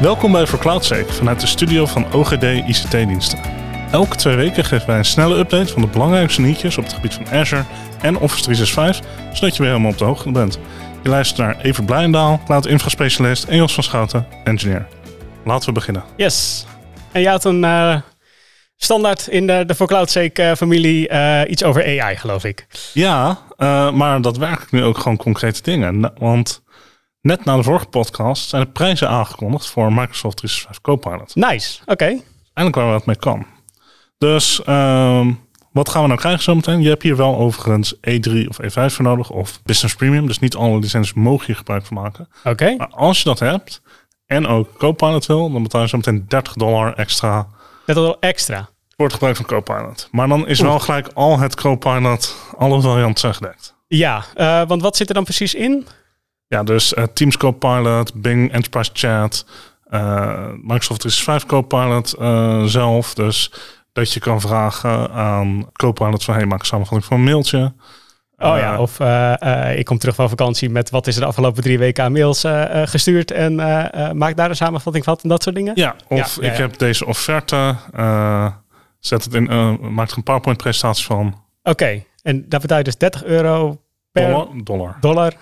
[0.00, 3.38] Welkom bij For CloudSec vanuit de studio van OGD ICT-diensten.
[3.90, 7.14] Elke twee weken geven wij een snelle update van de belangrijkste nieuwtjes op het gebied
[7.14, 7.64] van Azure
[8.00, 10.58] en Office 365, zodat je weer helemaal op de hoogte bent.
[11.02, 14.86] Je luistert naar Evert Blijendaal, Cloud Infra Specialist en Jos van Schouten, engineer.
[15.44, 16.04] Laten we beginnen.
[16.16, 16.66] Yes.
[17.12, 17.96] En je had een uh,
[18.76, 22.66] standaard in de, de For CloudSec familie uh, iets over AI, geloof ik.
[22.92, 26.12] Ja, uh, maar daadwerkelijk nu ook gewoon concrete dingen.
[26.18, 26.62] Want
[27.26, 31.34] net na de vorige podcast zijn de prijzen aangekondigd voor Microsoft 365 Copilot.
[31.34, 31.92] Nice, oké.
[31.92, 32.22] Okay.
[32.54, 33.46] Eindelijk waar wat mee kan.
[34.18, 35.26] Dus uh,
[35.72, 36.82] wat gaan we nou krijgen zometeen?
[36.82, 40.26] Je hebt hier wel overigens E3 of E5 voor nodig of Business Premium.
[40.26, 42.28] Dus niet alle licenties mogen je gebruik van maken.
[42.38, 42.48] Oké.
[42.48, 42.76] Okay.
[42.76, 43.82] Maar als je dat hebt
[44.26, 47.46] en ook Copilot wil, dan betaal je zometeen 30 dollar extra.
[47.86, 48.68] 30 dollar extra?
[48.96, 50.08] Voor het gebruik van Copilot.
[50.10, 50.68] Maar dan is Oeh.
[50.68, 53.74] wel gelijk al het Copilot, alle varianten zijn gedekt.
[53.88, 55.86] Ja, uh, want wat zit er dan precies in?
[56.48, 59.46] Ja, dus uh, Teams Copilot, Bing Enterprise Chat,
[59.90, 62.08] uh, Microsoft 365 Copilot
[62.70, 63.14] zelf.
[63.14, 63.52] Dus
[63.92, 66.34] dat je kan vragen aan Copilot van...
[66.34, 67.72] hey, maak een samenvatting van een mailtje.
[68.38, 71.26] Oh ja, of uh, uh, ik kom terug van vakantie met wat is er de
[71.26, 73.54] afgelopen drie weken aan mails uh, gestuurd en
[74.16, 75.72] maak daar een samenvatting van en dat soort dingen.
[75.76, 77.76] Ja, of ja, ik ja, heb deze offerte,
[79.00, 79.44] zet het in,
[79.94, 81.26] maak er een PowerPoint presentatie van.
[81.26, 82.06] Oké, okay.
[82.22, 83.80] en daar betaal je dus 30 euro
[84.22, 84.96] per dollar, dollar.
[85.00, 85.34] dollar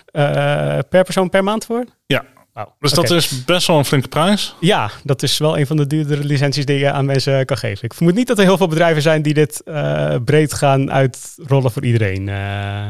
[0.88, 1.84] per persoon per maand voor?
[2.06, 2.66] Ja, Wow.
[2.78, 3.04] Dus okay.
[3.04, 4.54] dat is best wel een flinke prijs.
[4.60, 7.84] Ja, dat is wel een van de duurdere licenties die je aan mensen kan geven.
[7.84, 11.70] Ik vermoed niet dat er heel veel bedrijven zijn die dit uh, breed gaan uitrollen
[11.70, 12.26] voor iedereen.
[12.26, 12.88] Uh...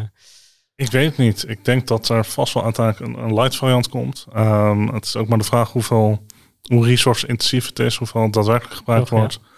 [0.77, 1.45] Ik weet het niet.
[1.49, 4.27] Ik denk dat er vast wel uiteindelijk een, een light variant komt.
[4.37, 6.27] Um, het is ook maar de vraag hoeveel,
[6.63, 9.39] hoe resource intensief het is, hoeveel daadwerkelijk gebruikt Toch, wordt.
[9.43, 9.49] Ja.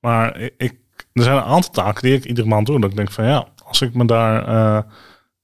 [0.00, 0.74] Maar ik,
[1.12, 2.80] er zijn een aantal taken die ik iedere maand doe.
[2.80, 4.84] Dat ik denk van ja, als ik me daar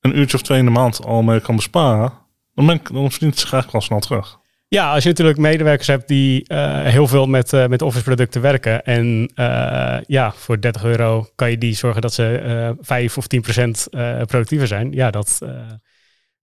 [0.03, 2.21] een uurtje of twee in de maand al mee kan besparen
[2.55, 4.41] dan, ben ik, dan verdient het zich eigenlijk wel snel terug.
[4.69, 8.41] Ja, als je natuurlijk medewerkers hebt die uh, heel veel met, uh, met Office producten
[8.41, 8.85] werken.
[8.85, 13.41] En uh, ja, voor 30 euro kan je die zorgen dat ze 5 of 10
[13.41, 13.87] procent
[14.27, 14.93] productiever zijn.
[14.93, 15.39] Ja, dat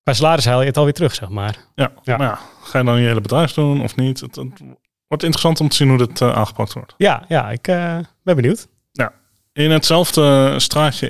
[0.03, 1.58] qua salaris haal je het alweer terug, zeg maar.
[1.75, 2.18] Ja, ja.
[2.18, 4.19] maar ja, ga je dan je hele bedrijf doen of niet?
[4.19, 4.62] Het, het
[5.08, 6.94] wordt interessant om te zien hoe dit aangepakt wordt.
[6.98, 7.62] Ja, ja ik
[8.24, 8.68] ben benieuwd.
[9.59, 11.08] In hetzelfde straatje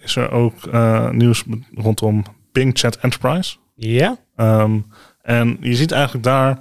[0.00, 0.72] is er ook
[1.12, 1.44] nieuws
[1.74, 3.56] rondom Bing Chat Enterprise.
[3.74, 4.16] Ja.
[4.36, 4.86] Um,
[5.22, 6.58] en je ziet eigenlijk daar,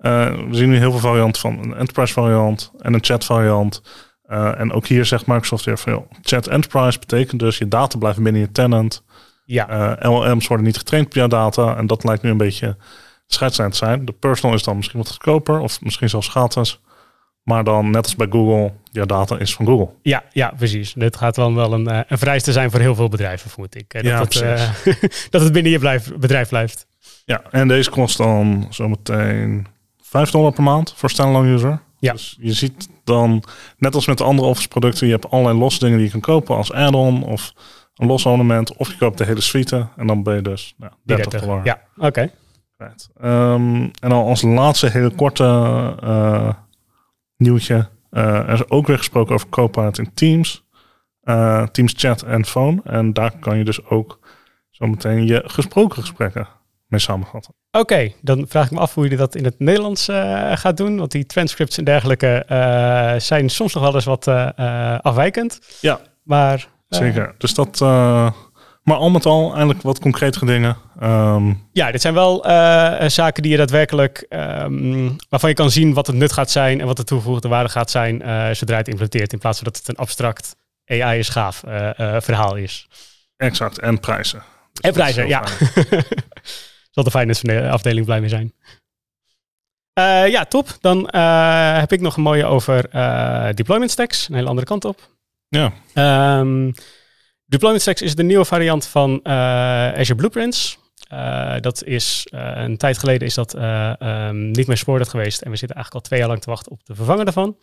[0.00, 1.58] uh, we zien nu heel veel varianten van.
[1.58, 3.82] Een enterprise variant en een chat variant.
[4.28, 6.08] En ook hier zegt Microsoft weer veel.
[6.22, 9.04] Chat enterprise betekent dus je data blijven binnen je tenant.
[9.44, 9.96] Ja.
[10.00, 11.76] LLM's worden niet getraind op jouw data.
[11.76, 12.76] En dat lijkt nu een beetje
[13.26, 14.04] scheidslijn te zijn.
[14.04, 16.80] De personal is dan misschien wat goedkoper of misschien zelfs gratis.
[17.42, 19.88] Maar dan, net als bij Google, je data is van Google.
[20.02, 20.92] Ja, ja precies.
[20.92, 23.92] Dit gaat dan wel een, een vereiste zijn voor heel veel bedrijven, vermoed ik.
[23.92, 24.70] Dat, ja, het, uh,
[25.30, 26.86] dat het binnen je blijf, bedrijf blijft.
[27.24, 29.66] Ja, en deze kost dan zometeen
[30.00, 31.80] 5 dollar per maand voor standalone user.
[31.98, 32.12] Ja.
[32.12, 33.42] Dus je ziet dan,
[33.78, 36.20] net als met de andere Office producten, je hebt allerlei losse dingen die je kan
[36.20, 37.52] kopen als add-on of
[37.96, 38.76] een los abonnement.
[38.76, 41.64] Of je koopt de hele suite en dan ben je dus nou, 30, 30 dollar.
[41.64, 42.06] Ja, oké.
[42.06, 42.30] Okay.
[43.22, 45.44] Um, en dan als laatste hele korte...
[46.04, 46.48] Uh,
[47.42, 47.88] nieuwtje.
[48.10, 50.64] Uh, er is ook weer gesproken over Copilot in Teams.
[51.24, 52.80] Uh, Teams chat en phone.
[52.84, 54.18] En daar kan je dus ook
[54.70, 56.48] zometeen je gesproken gesprekken
[56.86, 57.54] mee samenvatten.
[57.70, 60.76] Oké, okay, dan vraag ik me af hoe je dat in het Nederlands uh, gaat
[60.76, 60.96] doen.
[60.98, 62.44] Want die transcripts en dergelijke
[63.18, 64.28] zijn soms nog wel eens wat
[65.02, 65.78] afwijkend.
[65.80, 67.34] Ja, maar, zeker.
[67.38, 67.84] Dus dat...
[68.82, 70.76] Maar al met al eigenlijk wat concretere dingen.
[71.02, 75.94] Um, ja, dit zijn wel uh, zaken die je daadwerkelijk, um, waarvan je kan zien
[75.94, 78.80] wat het nut gaat zijn en wat de toegevoegde waarde gaat zijn uh, zodra je
[78.80, 79.32] het implementeert.
[79.32, 80.56] In plaats van dat het een abstract
[80.86, 81.90] AI is gaaf uh,
[82.20, 82.88] verhaal is.
[83.36, 84.42] Exact, en prijzen.
[84.72, 85.44] Dus en prijzen, ja.
[86.90, 88.52] Zal de finance van de afdeling blij mee zijn.
[90.30, 90.76] ja, top.
[90.80, 91.08] Dan
[91.78, 92.90] heb ik nog een mooie over
[93.54, 94.28] deployment stacks.
[94.28, 95.10] Een hele andere kant op.
[95.48, 95.72] Ja.
[96.38, 96.74] Um,
[97.52, 99.32] Deployment Stacks is de nieuwe variant van uh,
[99.92, 100.78] Azure Blueprints.
[101.12, 105.42] Uh, dat is uh, een tijd geleden is dat um, niet meer supported geweest.
[105.42, 107.56] En we zitten eigenlijk al twee jaar lang te wachten op de vervanger daarvan.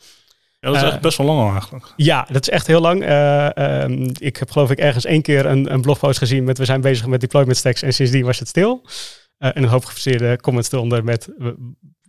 [0.59, 1.93] Ja, dat is echt best wel lang eigenlijk.
[1.95, 3.09] Ja, dat is echt heel lang.
[3.57, 6.81] Um, ik heb geloof ik ergens één keer een, een, blogpost gezien met we zijn
[6.81, 8.81] bezig met deployment stacks en sindsdien was het stil.
[9.37, 11.29] en een hoop gefrustreerde comments eronder met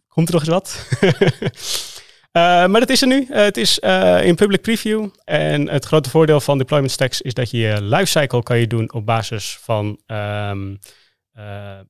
[0.09, 0.87] komt er nog eens wat?
[2.33, 3.27] Uh, maar dat is er nu.
[3.31, 5.09] Uh, het is uh, in public preview.
[5.25, 8.93] En het grote voordeel van deployment stacks is dat je je lifecycle kan je doen
[8.93, 10.79] op basis van um,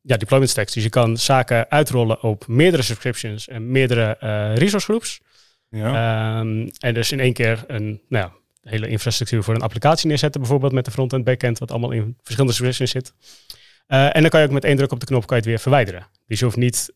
[0.02, 0.72] ja, deployment stacks.
[0.72, 4.16] Dus je kan zaken uitrollen op meerdere subscriptions en meerdere
[4.54, 5.20] resource groups.
[5.68, 6.38] Ja.
[6.40, 8.32] Um, en dus in één keer een nou ja,
[8.70, 12.54] hele infrastructuur voor een applicatie neerzetten, bijvoorbeeld met de front-end, backend, wat allemaal in verschillende
[12.54, 13.14] subscriptions zit.
[13.86, 15.60] en dan kan je ook met één druk op de knop kan je het weer
[15.60, 16.06] verwijderen.
[16.30, 16.92] Dus je hoeft niet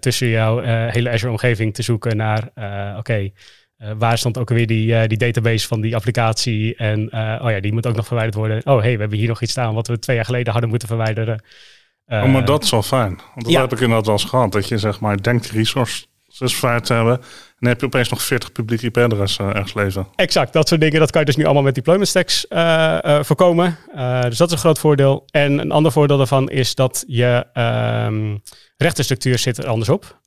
[0.00, 0.58] tussen jouw
[0.90, 2.50] hele Azure-omgeving te zoeken naar,
[2.98, 3.30] oké,
[3.98, 6.76] waar stond ook alweer die, die database van die applicatie?
[6.76, 7.12] En
[7.42, 8.66] oh ja, die moet ook nog verwijderd worden.
[8.66, 10.88] Oh hey, we hebben hier nog iets staan wat we twee jaar geleden hadden moeten
[10.88, 11.44] verwijderen.
[12.06, 13.20] oh, maar dat is wel fijn.
[13.34, 14.52] Want dat heb ik inderdaad wel eens gehad.
[14.52, 16.06] Dat je zeg maar denkt resources
[16.38, 17.20] te hebben
[17.62, 20.06] dan heb je opeens nog 40 publieke IP-adressen uh, ergens leven.
[20.14, 21.00] Exact, dat soort dingen.
[21.00, 23.78] Dat kan je dus nu allemaal met deployment stacks uh, uh, voorkomen.
[24.22, 25.24] dus dat is een groot voordeel.
[25.30, 27.46] En een ander voordeel daarvan is dat je
[28.06, 28.42] um,
[28.76, 30.20] rechtenstructuur zit er anders op.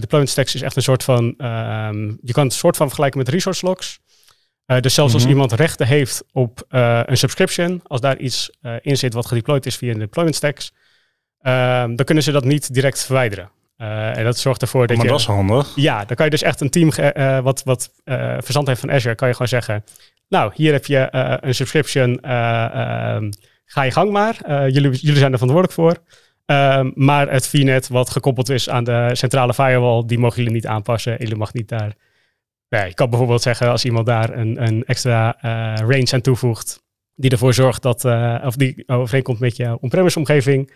[0.00, 1.24] deployment stacks is echt een soort van...
[1.24, 4.00] Um, je kan het soort van vergelijken met resource logs.
[4.80, 5.32] dus zelfs als mhm.
[5.32, 8.50] iemand rechten heeft op een subscription, als daar iets
[8.80, 10.72] in zit wat gedeployed is via de deployment stacks,
[11.42, 13.50] um, dan kunnen ze dat niet direct verwijderen.
[13.80, 15.12] Uh, en dat zorgt ervoor dat maar je...
[15.12, 15.72] Maar dat is handig.
[15.74, 18.90] Ja, dan kan je dus echt een team uh, wat, wat uh, verzand heeft van
[18.90, 19.84] Azure, kan je gewoon zeggen...
[20.28, 21.08] Nou, hier heb je
[21.40, 23.30] een subscription, ehm,
[23.64, 24.36] ga je gang maar.
[24.70, 25.96] jullie, jullie zijn er verantwoordelijk voor.
[26.46, 30.66] Ehm, maar het VNet wat gekoppeld is aan de centrale firewall, die mogen jullie niet
[30.66, 31.16] aanpassen.
[31.18, 31.92] Jullie mag niet daar...
[32.68, 35.36] Je kan bijvoorbeeld zeggen als iemand daar een, een extra
[35.74, 36.82] range aan toevoegt,
[37.14, 38.04] die ervoor zorgt dat,
[38.44, 40.66] of die overeenkomt met je on-premise omgeving,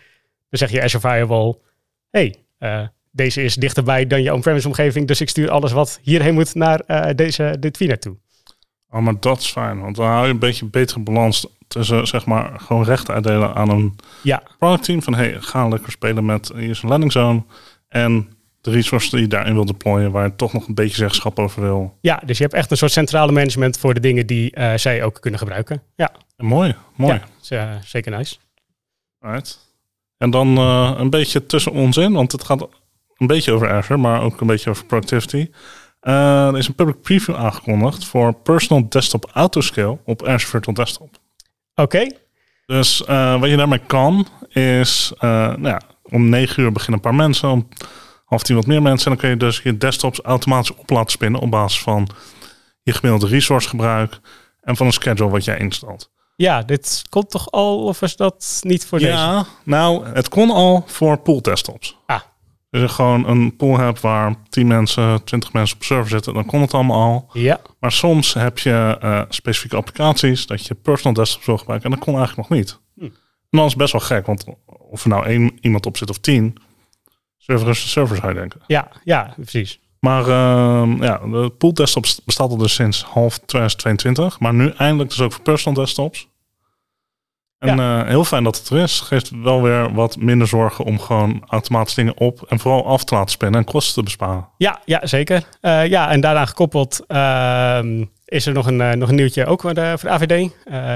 [0.49, 1.55] dan zeg je Azure Firewall,
[2.09, 2.44] hey,
[3.11, 5.07] deze is dichterbij dan je on-premise omgeving.
[5.07, 8.17] Dus ik stuur alles wat hierheen moet naar uh, deze, dit VNet toe.
[8.89, 9.81] Oh, maar dat is fijn.
[9.81, 13.55] Want dan hou je een beetje een betere balans tussen, zeg maar, gewoon rechten uitdelen
[13.55, 14.43] aan een ja.
[14.81, 17.43] team Van, hey, ga lekker spelen met, hier is een landing zone.
[17.87, 18.29] En
[18.61, 21.61] de resources die je daarin wil deployen, waar je toch nog een beetje zeggenschap over
[21.61, 21.97] wil.
[22.01, 25.03] Ja, dus je hebt echt een soort centrale management voor de dingen die uh, zij
[25.03, 25.81] ook kunnen gebruiken.
[25.95, 26.11] Ja.
[26.37, 27.13] mooi, mooi.
[27.13, 28.35] Ja, is, uh, zeker nice.
[29.19, 29.64] Right.
[30.25, 32.67] En dan uh, een beetje tussen ons in, want het gaat
[33.17, 35.49] een beetje over Azure, maar ook een beetje over productivity.
[36.01, 41.09] Uh, er is een public preview aangekondigd voor Personal Desktop Autoscale op Azure Virtual Desktop.
[41.75, 42.07] Oké.
[42.65, 47.15] Dus uh, wat je daarmee kan, is nou ja, om 9 uur beginnen een paar
[47.15, 47.67] mensen, om
[48.25, 49.11] half tien wat meer mensen.
[49.11, 52.09] En dan kun je dus je desktops automatisch op laten spinnen op basis van
[52.83, 54.19] je gemiddelde resourcegebruik
[54.61, 56.13] en van een schedule wat jij instelt.
[56.35, 59.17] Ja, dit komt toch al, of is dat niet voor ja, deze?
[59.17, 61.97] Ja, nou, het kon al voor pool desktops.
[62.05, 62.21] Ah,
[62.75, 66.45] als je gewoon een pool hebt waar 10 mensen, 20 mensen op server zitten, dan
[66.45, 67.29] kon het allemaal al.
[67.33, 67.61] Ja.
[67.79, 72.05] Maar soms heb je uh, specifieke applicaties dat je personal desktop wil gebruiken en dat
[72.05, 72.79] kon eigenlijk nog niet.
[72.95, 73.03] Hm.
[73.03, 73.11] En
[73.49, 76.17] dan is het best wel gek, want of er nou één iemand op zit of
[76.17, 76.57] tien,
[77.37, 78.61] server is de server zou je denken.
[78.67, 79.79] Ja, ja, precies.
[80.05, 85.09] Maar uh, ja, de pool desktop bestaat al dus sinds half 2022, maar nu eindelijk
[85.09, 86.27] dus ook voor personal desktops.
[87.59, 88.01] En ja.
[88.01, 88.99] uh, heel fijn dat het er is.
[88.99, 93.15] Geeft wel weer wat minder zorgen om gewoon automatisch dingen op en vooral af te
[93.15, 94.47] laten spinnen en kosten te besparen.
[94.57, 95.47] Ja, ja zeker.
[95.61, 97.79] Uh, ja, en daaraan gekoppeld uh,
[98.25, 100.51] is er nog een, uh, nog een nieuwtje ook voor de, voor de AVD.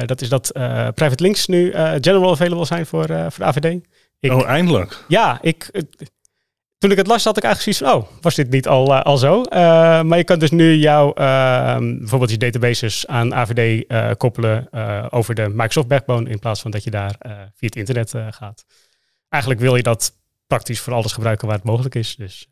[0.07, 0.51] dat is dat
[0.95, 1.71] private links nu
[2.01, 3.79] general available zijn voor, voor de AVD.
[4.19, 5.03] Ik, oh, eindelijk.
[5.07, 5.71] Ja, ik,
[6.79, 9.01] toen ik het las, had ik eigenlijk zoiets van, oh, was dit niet al, uh,
[9.01, 9.41] al zo?
[9.41, 9.49] Uh,
[10.01, 14.67] maar je kan dus nu jouw, uh, bijvoorbeeld je databases aan AVD eh, koppelen
[15.11, 17.15] over de Microsoft Backbone, in plaats van dat je daar
[17.55, 18.65] via het internet gaat.
[19.29, 20.13] Eigenlijk wil je dat
[20.47, 22.15] praktisch voor alles gebruiken waar het mogelijk is.
[22.15, 22.47] Dus.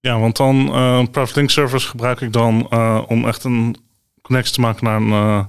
[0.00, 0.66] Ja, want dan,
[1.10, 2.70] private link service gebruik ik dan
[3.08, 3.76] om echt een
[4.22, 5.46] connectie te maken naar een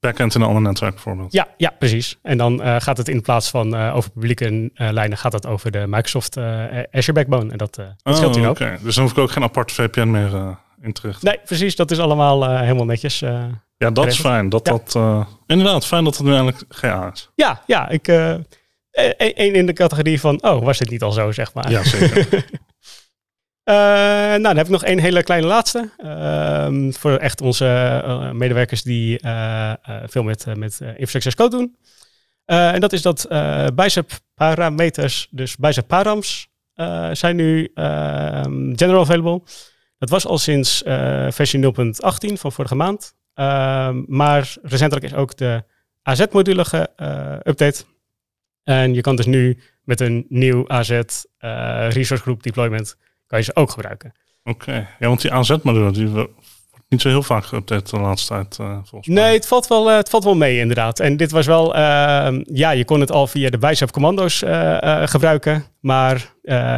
[0.00, 1.32] backend in een ander netwerk bijvoorbeeld.
[1.32, 2.18] Ja, ja precies.
[2.22, 5.46] En dan uh, gaat het in plaats van uh, over publieke uh, lijnen, gaat het
[5.46, 7.50] over de Microsoft Azure Backbone.
[7.50, 8.58] En dat, dat oh, scheelt u ook.
[8.58, 11.28] Dus dan hoef ik ook geen aparte VPN meer in te richten.
[11.28, 11.76] Nee, precies.
[11.76, 13.18] Dat is allemaal helemaal netjes.
[13.76, 14.48] ja, dat is fijn.
[14.48, 14.72] Dat, ja.
[14.72, 17.30] dat, inderdaad, fijn dat het nu eigenlijk GA is.
[17.34, 17.88] Ja, ja.
[17.88, 21.70] Ik, één in de categorie van, oh, was dit niet al zo, zeg maar.
[21.70, 22.28] Ja, zeker.
[23.64, 25.90] Uh, nou, dan heb ik nog één hele kleine laatste.
[25.98, 27.64] Uh, voor echt onze
[28.04, 29.72] uh, medewerkers die eh,
[30.06, 31.76] veel met, met infrastructure code doen.
[32.44, 33.26] en dat is dat
[33.74, 36.48] bicep parameters, dus bicep params,
[37.12, 39.42] zijn nu ehm, general available.
[39.98, 40.82] Dat was al sinds
[41.28, 43.14] versie 0.18 van vorige maand.
[43.34, 45.64] Ehm, maar recentelijk is ook de
[46.02, 47.84] AZ-module geüpdate.
[48.64, 51.00] en je kan dus nu met een nieuw AZ
[51.88, 52.96] resource group deployment
[53.30, 54.12] kan je ze ook gebruiken.
[54.44, 56.32] Oké, ja, want die AZ-module, die wordt
[56.88, 59.22] niet zo heel vaak geüpdate de laatste tijd, uh, volgens mij.
[59.22, 61.00] Nee, het valt, wel, uh, het valt wel mee inderdaad.
[61.00, 65.06] En dit was wel, uh, ja, je kon het al via de bicep commando's eh,
[65.06, 65.64] gebruiken.
[65.80, 66.34] Maar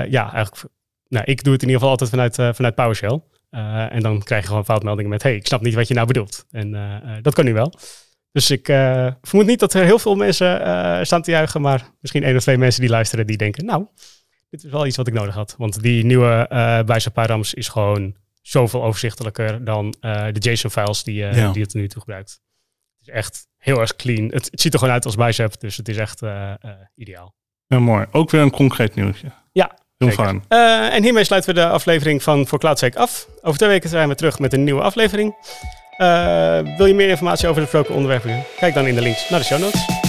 [0.09, 0.65] ja, eigenlijk,
[1.09, 3.21] nou, ik doe het in ieder geval altijd vanuit, vanuit PowerShell.
[3.91, 6.47] en dan krijg je gewoon foutmeldingen met, hey, ik snap niet wat je nou bedoelt.
[6.51, 6.71] En
[7.23, 7.73] dat kan nu wel.
[8.33, 8.67] Dus ik
[9.23, 12.59] vermoed niet dat er heel veel mensen staan te juichen, maar misschien één of twee
[12.59, 13.87] mensen die luisteren die denken, nou,
[14.53, 15.55] dit is wel iets wat ik nodig had.
[15.59, 21.23] Want die nieuwe uh, Bicep Params is gewoon zoveel overzichtelijker dan uh, de JSON-files die,
[21.23, 21.53] uh, ja.
[21.53, 22.41] die het nu toe gebruikt.
[22.99, 24.25] Het is echt heel erg clean.
[24.25, 26.23] Het, het, ziet er gewoon uit als Bicep, dus het is echt
[26.95, 27.35] ideaal.
[27.67, 28.07] Ja, mooi.
[28.11, 29.33] Ook weer een concreet nieuwtje.
[29.53, 29.79] Ja.
[29.99, 30.45] Heel fijn.
[30.49, 33.27] Eh, en hiermee sluiten we de aflevering van Voor Cloudsec af.
[33.43, 35.35] Over twee weken zijn we terug met een nieuwe aflevering.
[35.97, 38.45] Eh, wil je meer informatie over de besproken onderwerpen?
[38.57, 40.02] Kijk dan in de links naar de show notes.